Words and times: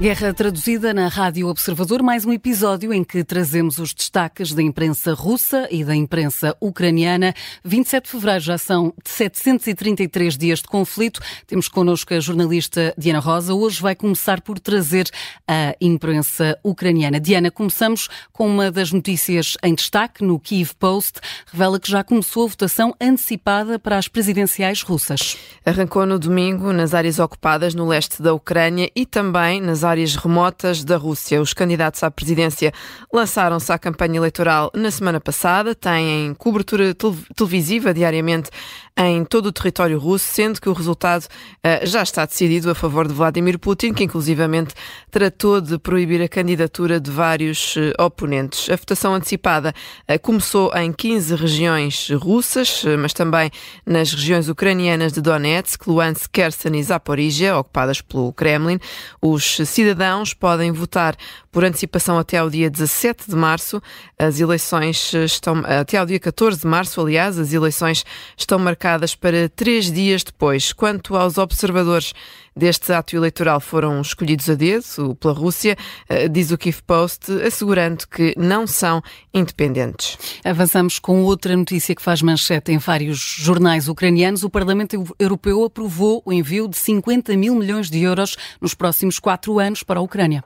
Guerra 0.00 0.32
traduzida 0.32 0.94
na 0.94 1.08
Rádio 1.08 1.46
Observador, 1.46 2.02
mais 2.02 2.24
um 2.24 2.32
episódio 2.32 2.90
em 2.90 3.04
que 3.04 3.22
trazemos 3.22 3.76
os 3.78 3.92
destaques 3.92 4.54
da 4.54 4.62
imprensa 4.62 5.12
russa 5.12 5.68
e 5.70 5.84
da 5.84 5.94
imprensa 5.94 6.56
ucraniana. 6.58 7.34
27 7.62 8.04
de 8.04 8.10
fevereiro 8.10 8.40
já 8.40 8.56
são 8.56 8.94
733 9.04 10.38
dias 10.38 10.60
de 10.60 10.68
conflito. 10.68 11.20
Temos 11.46 11.68
connosco 11.68 12.14
a 12.14 12.18
jornalista 12.18 12.94
Diana 12.96 13.18
Rosa. 13.18 13.52
Hoje 13.52 13.82
vai 13.82 13.94
começar 13.94 14.40
por 14.40 14.58
trazer 14.58 15.10
a 15.46 15.76
imprensa 15.78 16.58
ucraniana. 16.64 17.20
Diana, 17.20 17.50
começamos 17.50 18.08
com 18.32 18.48
uma 18.48 18.70
das 18.70 18.92
notícias 18.92 19.58
em 19.62 19.74
destaque 19.74 20.24
no 20.24 20.40
Kiev 20.40 20.70
Post. 20.78 21.20
Revela 21.52 21.78
que 21.78 21.90
já 21.90 22.02
começou 22.02 22.46
a 22.46 22.48
votação 22.48 22.94
antecipada 22.98 23.78
para 23.78 23.98
as 23.98 24.08
presidenciais 24.08 24.80
russas. 24.80 25.36
Arrancou 25.62 26.06
no 26.06 26.18
domingo 26.18 26.72
nas 26.72 26.94
áreas 26.94 27.18
ocupadas 27.18 27.74
no 27.74 27.86
leste 27.86 28.22
da 28.22 28.32
Ucrânia 28.32 28.90
e 28.96 29.04
também 29.04 29.60
nas 29.60 29.84
áreas 29.84 29.89
remotas 30.16 30.84
da 30.84 30.96
Rússia. 30.96 31.40
Os 31.40 31.52
candidatos 31.52 32.02
à 32.02 32.10
presidência 32.10 32.72
lançaram-se 33.12 33.72
à 33.72 33.78
campanha 33.78 34.16
eleitoral 34.16 34.70
na 34.74 34.90
semana 34.90 35.20
passada, 35.20 35.74
têm 35.74 36.34
cobertura 36.34 36.94
televisiva 37.34 37.92
diariamente 37.92 38.50
em 38.96 39.24
todo 39.24 39.46
o 39.46 39.52
território 39.52 39.98
russo, 39.98 40.26
sendo 40.26 40.60
que 40.60 40.68
o 40.68 40.72
resultado 40.72 41.24
uh, 41.24 41.86
já 41.86 42.02
está 42.02 42.26
decidido 42.26 42.70
a 42.70 42.74
favor 42.74 43.08
de 43.08 43.14
Vladimir 43.14 43.58
Putin, 43.58 43.94
que 43.94 44.04
inclusivamente 44.04 44.74
tratou 45.10 45.60
de 45.60 45.78
proibir 45.78 46.20
a 46.22 46.28
candidatura 46.28 47.00
de 47.00 47.10
vários 47.10 47.76
uh, 47.76 47.92
oponentes. 47.98 48.68
A 48.68 48.76
votação 48.76 49.14
antecipada 49.14 49.74
uh, 50.08 50.20
começou 50.20 50.70
em 50.76 50.92
15 50.92 51.34
regiões 51.34 52.10
russas, 52.10 52.84
mas 52.98 53.14
também 53.14 53.50
nas 53.86 54.12
regiões 54.12 54.48
ucranianas 54.48 55.12
de 55.12 55.20
Donetsk, 55.20 55.88
Luhansk, 55.88 56.28
Kherson 56.30 56.74
e 56.74 56.82
Zaporizhia, 56.82 57.56
ocupadas 57.56 58.02
pelo 58.02 58.32
Kremlin. 58.32 58.78
Os 59.20 59.56
cidadãos 59.64 60.34
podem 60.34 60.72
votar 60.72 61.16
por 61.50 61.64
antecipação 61.64 62.18
até 62.18 62.38
ao 62.38 62.50
dia 62.50 62.70
17 62.70 63.30
de 63.30 63.36
março. 63.36 63.82
As 64.18 64.38
eleições 64.38 65.12
estão 65.14 65.62
até 65.64 65.96
ao 65.96 66.06
dia 66.06 66.20
14 66.20 66.60
de 66.60 66.66
março, 66.66 67.00
aliás, 67.00 67.38
as 67.38 67.52
eleições 67.52 68.04
estão 68.36 68.58
marcadas 68.58 68.89
para 69.14 69.48
três 69.48 69.90
dias 69.90 70.24
depois. 70.24 70.72
Quanto 70.72 71.16
aos 71.16 71.38
observadores 71.38 72.12
deste 72.56 72.92
ato 72.92 73.14
eleitoral 73.14 73.60
foram 73.60 74.00
escolhidos 74.00 74.48
a 74.50 74.54
dedo 74.54 75.14
pela 75.16 75.32
Rússia, 75.32 75.76
eh, 76.08 76.28
diz 76.28 76.50
o 76.50 76.58
Kiev 76.58 76.82
Post, 76.86 77.30
assegurando 77.42 78.06
que 78.08 78.34
não 78.36 78.66
são 78.66 79.02
independentes. 79.32 80.18
Avançamos 80.44 80.98
com 80.98 81.22
outra 81.22 81.56
notícia 81.56 81.94
que 81.94 82.02
faz 82.02 82.22
manchete 82.22 82.72
em 82.72 82.78
vários 82.78 83.18
jornais 83.18 83.88
ucranianos. 83.88 84.42
O 84.42 84.50
Parlamento 84.50 85.14
Europeu 85.18 85.64
aprovou 85.64 86.22
o 86.24 86.32
envio 86.32 86.66
de 86.66 86.76
50 86.76 87.36
mil 87.36 87.54
milhões 87.54 87.88
de 87.88 88.02
euros 88.02 88.36
nos 88.60 88.74
próximos 88.74 89.18
quatro 89.18 89.58
anos 89.58 89.82
para 89.82 90.00
a 90.00 90.02
Ucrânia. 90.02 90.44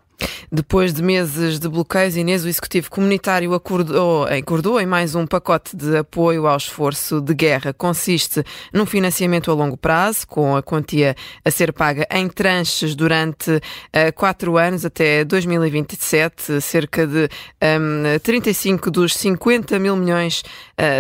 Depois 0.51 0.93
de 0.93 1.03
meses 1.03 1.59
de 1.59 1.69
bloqueios, 1.69 2.17
Inês, 2.17 2.45
o 2.45 2.49
Executivo 2.49 2.91
Comunitário 2.91 3.55
acordou, 3.55 4.25
acordou 4.25 4.81
em 4.81 4.87
mais 4.87 5.15
um 5.15 5.27
pacote 5.27 5.77
de 5.77 5.97
apoio 5.97 6.47
ao 6.47 6.57
esforço 6.57 7.21
de 7.21 7.35
guerra. 7.35 7.73
Consiste 7.73 8.45
num 8.73 8.87
financiamento 8.87 9.51
a 9.51 9.55
longo 9.55 9.77
prazo, 9.77 10.27
com 10.29 10.57
a 10.57 10.63
quantia 10.63 11.17
a 11.45 11.51
ser 11.51 11.73
paga 11.73 12.07
em 12.11 12.29
tranches 12.29 12.95
durante 12.95 13.51
uh, 13.51 13.61
quatro 14.15 14.57
anos 14.57 14.85
até 14.85 15.25
2027. 15.25 16.61
Cerca 16.61 17.07
de 17.07 17.29
um, 17.61 18.19
35 18.23 18.91
dos 18.91 19.15
50 19.15 19.79
mil 19.79 19.97
milhões 19.97 20.43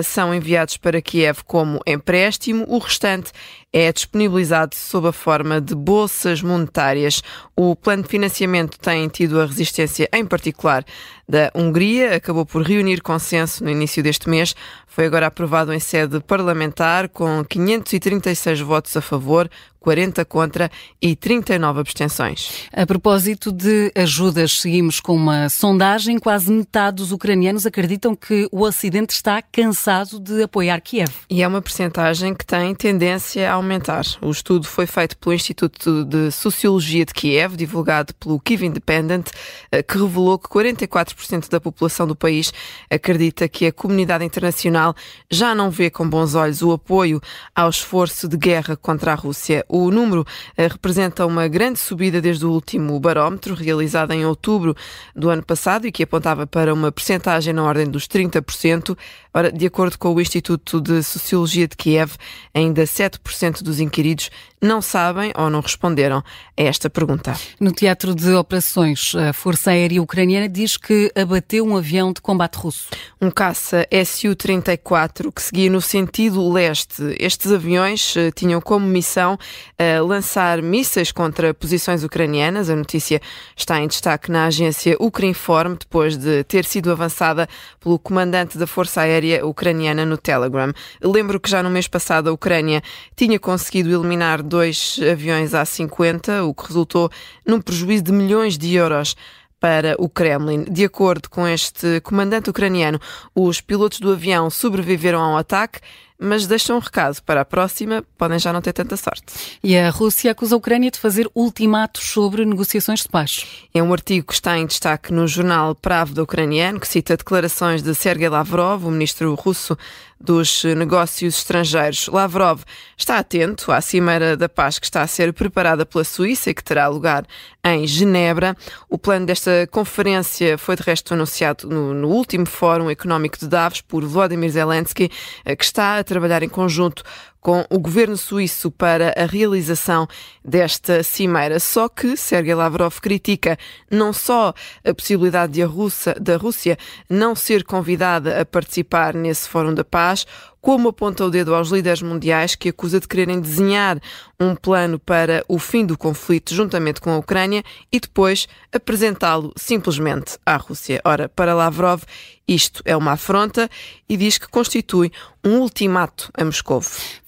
são 0.04 0.34
enviados 0.34 0.76
para 0.76 1.02
Kiev 1.02 1.42
como 1.44 1.80
empréstimo. 1.86 2.64
O 2.68 2.78
restante 2.78 3.32
é 3.72 3.92
disponibilizado 3.92 4.74
sob 4.74 5.08
a 5.08 5.12
forma 5.12 5.60
de 5.60 5.74
bolsas 5.74 6.40
monetárias. 6.42 7.22
O 7.56 7.74
plano 7.74 8.02
de 8.02 8.08
financiamento 8.08 8.78
tem 8.78 9.08
tido 9.08 9.40
a 9.40 9.46
resistência, 9.46 10.08
em 10.12 10.24
particular, 10.24 10.84
da 11.28 11.50
Hungria, 11.54 12.14
acabou 12.16 12.44
por 12.44 12.62
reunir 12.62 13.00
consenso 13.02 13.64
no 13.64 13.70
início 13.70 14.02
deste 14.02 14.28
mês. 14.28 14.54
Foi 14.86 15.06
agora 15.06 15.26
aprovado 15.26 15.72
em 15.72 15.80
sede 15.80 16.20
parlamentar, 16.20 17.08
com 17.08 17.44
536 17.44 18.60
votos 18.60 18.96
a 18.96 19.00
favor, 19.00 19.50
40 19.84 20.24
contra 20.24 20.70
e 21.00 21.14
39 21.14 21.80
abstenções. 21.80 22.68
A 22.72 22.86
propósito 22.86 23.52
de 23.52 23.92
ajudas, 23.94 24.60
seguimos 24.60 24.98
com 24.98 25.14
uma 25.14 25.50
sondagem. 25.50 26.18
Quase 26.18 26.50
metade 26.50 26.96
dos 26.96 27.12
ucranianos 27.12 27.66
acreditam 27.66 28.16
que 28.16 28.48
o 28.50 28.62
Ocidente 28.62 29.12
está 29.12 29.42
cansado 29.42 30.18
de 30.18 30.44
apoiar 30.44 30.80
Kiev. 30.80 31.12
E 31.28 31.42
é 31.42 31.48
uma 31.48 31.60
percentagem 31.60 32.34
que 32.34 32.46
tem 32.46 32.74
tendência 32.74 33.50
a 33.50 33.54
aumentar. 33.54 34.04
O 34.22 34.30
estudo 34.30 34.66
foi 34.66 34.86
feito 34.86 35.18
pelo 35.18 35.34
Instituto 35.34 36.04
de 36.04 36.30
Sociologia 36.30 37.04
de 37.04 37.12
Kiev, 37.12 37.54
divulgado 37.54 38.14
pelo 38.14 38.40
Kiev 38.40 38.64
Independent, 38.64 39.26
eh, 39.70 39.82
que 39.82 39.98
revelou 39.98 40.38
que 40.38 40.48
44% 40.48 41.13
da 41.50 41.60
população 41.60 42.06
do 42.06 42.14
país 42.14 42.52
acredita 42.90 43.48
que 43.48 43.66
a 43.66 43.72
comunidade 43.72 44.24
internacional 44.24 44.94
já 45.30 45.54
não 45.54 45.70
vê 45.70 45.90
com 45.90 46.08
bons 46.08 46.34
olhos 46.34 46.62
o 46.62 46.72
apoio 46.72 47.20
ao 47.54 47.68
esforço 47.68 48.28
de 48.28 48.36
guerra 48.36 48.76
contra 48.76 49.12
a 49.12 49.14
Rússia. 49.14 49.64
O 49.68 49.90
número 49.90 50.26
eh, 50.56 50.68
representa 50.68 51.26
uma 51.26 51.48
grande 51.48 51.78
subida 51.78 52.20
desde 52.20 52.44
o 52.44 52.50
último 52.50 52.98
barómetro, 53.00 53.54
realizado 53.54 54.12
em 54.12 54.24
outubro 54.24 54.76
do 55.14 55.30
ano 55.30 55.44
passado 55.44 55.86
e 55.86 55.92
que 55.92 56.02
apontava 56.02 56.46
para 56.46 56.72
uma 56.72 56.92
percentagem 56.92 57.52
na 57.52 57.62
ordem 57.62 57.86
dos 57.86 58.06
30%. 58.06 58.96
Ora, 59.32 59.50
de 59.50 59.66
acordo 59.66 59.98
com 59.98 60.14
o 60.14 60.20
Instituto 60.20 60.80
de 60.80 61.02
Sociologia 61.02 61.66
de 61.66 61.76
Kiev, 61.76 62.12
ainda 62.54 62.84
7% 62.84 63.62
dos 63.62 63.80
inquiridos 63.80 64.30
não 64.64 64.80
sabem 64.80 65.32
ou 65.36 65.50
não 65.50 65.60
responderam 65.60 66.18
a 66.18 66.62
esta 66.62 66.88
pergunta. 66.88 67.34
No 67.60 67.70
teatro 67.70 68.14
de 68.14 68.32
operações, 68.32 69.14
a 69.14 69.32
Força 69.32 69.70
Aérea 69.70 70.02
Ucraniana 70.02 70.48
diz 70.48 70.76
que 70.76 71.12
abateu 71.14 71.66
um 71.66 71.76
avião 71.76 72.12
de 72.12 72.20
combate 72.20 72.56
russo. 72.56 72.88
Um 73.20 73.30
caça 73.30 73.86
Su-34 73.90 75.32
que 75.32 75.42
seguia 75.42 75.70
no 75.70 75.80
sentido 75.80 76.50
leste. 76.50 77.14
Estes 77.18 77.52
aviões 77.52 78.16
eh, 78.16 78.30
tinham 78.30 78.60
como 78.60 78.86
missão 78.86 79.34
uh, 79.34 80.04
lançar 80.04 80.62
mísseis 80.62 81.12
contra 81.12 81.52
posições 81.52 82.02
ucranianas. 82.02 82.70
A 82.70 82.76
notícia 82.76 83.20
está 83.56 83.80
em 83.80 83.86
destaque 83.86 84.30
na 84.30 84.46
agência 84.46 84.96
Ukrinform, 84.98 85.74
depois 85.78 86.16
de 86.16 86.44
ter 86.44 86.64
sido 86.64 86.90
avançada 86.90 87.48
pelo 87.80 87.98
comandante 87.98 88.56
da 88.56 88.66
Força 88.66 89.02
Aérea 89.02 89.44
Ucraniana 89.44 90.06
no 90.06 90.16
Telegram. 90.16 90.72
Lembro 91.02 91.38
que 91.38 91.50
já 91.50 91.62
no 91.62 91.70
mês 91.70 91.86
passado 91.86 92.28
a 92.28 92.32
Ucrânia 92.32 92.82
tinha 93.16 93.38
conseguido 93.38 93.90
eliminar 93.90 94.42
dois 94.54 95.00
aviões 95.10 95.52
A-50, 95.52 96.48
o 96.48 96.54
que 96.54 96.68
resultou 96.68 97.10
num 97.44 97.60
prejuízo 97.60 98.04
de 98.04 98.12
milhões 98.12 98.56
de 98.56 98.72
euros 98.76 99.16
para 99.58 99.96
o 99.98 100.08
Kremlin. 100.08 100.62
De 100.62 100.84
acordo 100.84 101.28
com 101.28 101.48
este 101.48 102.00
comandante 102.02 102.50
ucraniano, 102.50 103.00
os 103.34 103.60
pilotos 103.60 103.98
do 103.98 104.12
avião 104.12 104.48
sobreviveram 104.48 105.20
ao 105.20 105.36
ataque 105.36 105.80
mas 106.18 106.46
deixam 106.46 106.76
um 106.76 106.80
recado 106.80 107.20
para 107.22 107.40
a 107.40 107.44
próxima, 107.44 108.04
podem 108.16 108.38
já 108.38 108.52
não 108.52 108.62
ter 108.62 108.72
tanta 108.72 108.96
sorte. 108.96 109.24
E 109.62 109.76
a 109.76 109.90
Rússia 109.90 110.30
acusa 110.30 110.54
a 110.54 110.58
Ucrânia 110.58 110.90
de 110.90 110.98
fazer 110.98 111.28
ultimatos 111.34 112.04
sobre 112.04 112.44
negociações 112.44 113.00
de 113.00 113.08
paz. 113.08 113.46
É 113.74 113.82
um 113.82 113.92
artigo 113.92 114.28
que 114.28 114.34
está 114.34 114.56
em 114.58 114.66
destaque 114.66 115.12
no 115.12 115.26
jornal 115.26 115.74
Pravda 115.74 116.22
ucraniano, 116.22 116.80
que 116.80 116.88
cita 116.88 117.16
declarações 117.16 117.82
de 117.82 117.94
Sergei 117.94 118.28
Lavrov, 118.28 118.86
o 118.86 118.90
ministro 118.90 119.34
russo 119.34 119.76
dos 120.24 120.64
negócios 120.64 121.38
estrangeiros. 121.38 122.08
Lavrov 122.08 122.62
está 122.96 123.18
atento 123.18 123.70
à 123.70 123.80
Cimeira 123.80 124.36
da 124.36 124.48
Paz 124.48 124.78
que 124.78 124.86
está 124.86 125.02
a 125.02 125.06
ser 125.06 125.32
preparada 125.32 125.84
pela 125.84 126.02
Suíça 126.02 126.50
e 126.50 126.54
que 126.54 126.64
terá 126.64 126.88
lugar 126.88 127.26
em 127.62 127.86
Genebra. 127.86 128.56
O 128.88 128.96
plano 128.96 129.26
desta 129.26 129.66
conferência 129.70 130.56
foi 130.56 130.76
de 130.76 130.82
resto 130.82 131.12
anunciado 131.14 131.68
no, 131.68 131.92
no 131.92 132.08
último 132.08 132.46
Fórum 132.46 132.90
Económico 132.90 133.38
de 133.38 133.48
Davos 133.48 133.80
por 133.82 134.04
Vladimir 134.04 134.50
Zelensky, 134.50 135.10
eh, 135.44 135.56
que 135.56 135.64
está 135.64 135.98
a 135.98 136.03
trabalhar 136.04 136.42
em 136.42 136.48
conjunto 136.48 137.02
com 137.44 137.62
o 137.68 137.78
governo 137.78 138.16
suíço 138.16 138.70
para 138.70 139.12
a 139.14 139.26
realização 139.26 140.08
desta 140.42 141.02
cimeira. 141.02 141.60
Só 141.60 141.90
que 141.90 142.16
Sergei 142.16 142.54
Lavrov 142.54 142.98
critica 143.02 143.58
não 143.90 144.14
só 144.14 144.54
a 144.82 144.94
possibilidade 144.94 145.52
de 145.52 145.62
a 145.62 145.66
Rússia, 145.66 146.16
da 146.18 146.38
Rússia 146.38 146.78
não 147.08 147.36
ser 147.36 147.62
convidada 147.62 148.40
a 148.40 148.46
participar 148.46 149.12
nesse 149.12 149.46
Fórum 149.46 149.74
da 149.74 149.84
Paz, 149.84 150.26
como 150.64 150.88
aponta 150.88 151.22
o 151.22 151.30
dedo 151.30 151.54
aos 151.54 151.68
líderes 151.68 152.00
mundiais 152.00 152.54
que 152.54 152.70
acusa 152.70 152.98
de 152.98 153.06
quererem 153.06 153.38
desenhar 153.38 154.00
um 154.40 154.56
plano 154.56 154.98
para 154.98 155.44
o 155.46 155.58
fim 155.58 155.84
do 155.84 155.98
conflito 155.98 156.54
juntamente 156.54 157.02
com 157.02 157.10
a 157.10 157.18
Ucrânia 157.18 157.62
e 157.92 158.00
depois 158.00 158.48
apresentá-lo 158.72 159.52
simplesmente 159.58 160.38
à 160.46 160.56
Rússia. 160.56 161.02
Ora, 161.04 161.28
para 161.28 161.52
Lavrov, 161.52 162.04
isto 162.48 162.82
é 162.86 162.96
uma 162.96 163.12
afronta 163.12 163.68
e 164.08 164.16
diz 164.16 164.38
que 164.38 164.48
constitui 164.48 165.12
um 165.44 165.58
ultimato 165.58 166.30
a 166.32 166.42
Moscou. 166.42 166.82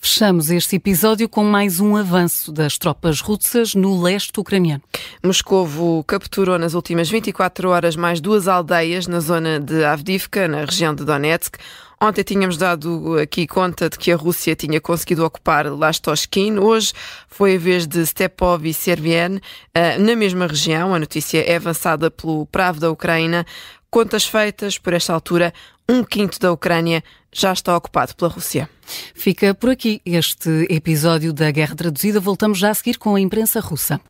Fechamos 0.08 0.50
este 0.50 0.76
episódio 0.76 1.28
com 1.28 1.42
mais 1.42 1.80
um 1.80 1.96
avanço 1.96 2.52
das 2.52 2.78
tropas 2.78 3.20
russas 3.20 3.74
no 3.74 4.00
leste 4.00 4.38
ucraniano. 4.38 4.80
Moscovo 5.20 6.04
capturou 6.04 6.56
nas 6.60 6.74
últimas 6.74 7.10
24 7.10 7.68
horas 7.70 7.96
mais 7.96 8.20
duas 8.20 8.46
aldeias 8.46 9.08
na 9.08 9.18
zona 9.18 9.58
de 9.58 9.84
Avdivka, 9.84 10.46
na 10.46 10.64
região 10.64 10.94
de 10.94 11.04
Donetsk 11.04 11.58
Ontem 12.00 12.22
tínhamos 12.22 12.58
dado 12.58 13.18
aqui 13.18 13.46
conta 13.46 13.88
de 13.88 13.98
que 13.98 14.12
a 14.12 14.16
Rússia 14.16 14.54
tinha 14.54 14.78
conseguido 14.82 15.24
ocupar 15.24 15.64
Lastoskin. 15.66 16.58
Hoje 16.58 16.92
foi 17.26 17.56
a 17.56 17.58
vez 17.58 17.86
de 17.86 18.04
Stepov 18.04 18.66
e 18.66 18.74
Servien 18.74 19.40
eh, 19.74 19.96
na 19.96 20.14
mesma 20.14 20.46
região. 20.46 20.94
A 20.94 20.98
notícia 20.98 21.42
é 21.42 21.56
avançada 21.56 22.10
pelo 22.10 22.44
Pravo 22.46 22.78
da 22.78 22.90
Ucrânia. 22.90 23.46
Contas 23.90 24.26
feitas, 24.26 24.76
por 24.76 24.92
esta 24.92 25.14
altura, 25.14 25.54
um 25.88 26.02
quinto 26.04 26.38
da 26.38 26.52
Ucrânia 26.52 27.02
já 27.32 27.52
está 27.52 27.76
ocupado 27.76 28.14
pela 28.14 28.30
Rússia. 28.30 28.68
Fica 29.14 29.54
por 29.54 29.70
aqui 29.70 30.00
este 30.04 30.66
episódio 30.70 31.32
da 31.32 31.50
Guerra 31.50 31.74
Traduzida. 31.74 32.20
Voltamos 32.20 32.58
já 32.58 32.70
a 32.70 32.74
seguir 32.74 32.98
com 32.98 33.14
a 33.14 33.20
imprensa 33.20 33.60
russa. 33.60 34.00